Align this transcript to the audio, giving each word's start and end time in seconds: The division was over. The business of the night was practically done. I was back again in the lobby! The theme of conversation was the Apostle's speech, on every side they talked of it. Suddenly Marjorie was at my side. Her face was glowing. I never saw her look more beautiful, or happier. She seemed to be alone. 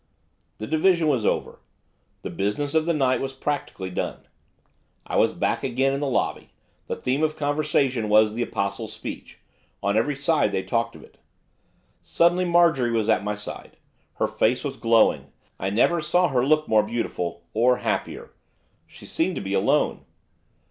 The 0.57 0.65
division 0.65 1.07
was 1.09 1.27
over. 1.27 1.59
The 2.23 2.31
business 2.31 2.73
of 2.73 2.87
the 2.87 2.93
night 2.95 3.21
was 3.21 3.33
practically 3.33 3.91
done. 3.91 4.25
I 5.05 5.15
was 5.17 5.31
back 5.33 5.61
again 5.63 5.93
in 5.93 5.99
the 5.99 6.07
lobby! 6.07 6.49
The 6.87 6.95
theme 6.95 7.21
of 7.21 7.37
conversation 7.37 8.09
was 8.09 8.33
the 8.33 8.41
Apostle's 8.41 8.93
speech, 8.93 9.37
on 9.83 9.95
every 9.95 10.15
side 10.15 10.51
they 10.51 10.63
talked 10.63 10.95
of 10.95 11.03
it. 11.03 11.19
Suddenly 12.01 12.45
Marjorie 12.45 12.89
was 12.89 13.09
at 13.09 13.23
my 13.23 13.35
side. 13.35 13.77
Her 14.15 14.27
face 14.27 14.63
was 14.63 14.75
glowing. 14.77 15.27
I 15.59 15.69
never 15.69 16.01
saw 16.01 16.29
her 16.29 16.43
look 16.43 16.67
more 16.67 16.81
beautiful, 16.81 17.43
or 17.53 17.77
happier. 17.77 18.31
She 18.87 19.05
seemed 19.05 19.35
to 19.35 19.39
be 19.41 19.53
alone. 19.53 20.03